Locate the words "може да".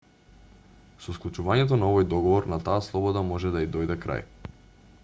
3.31-3.65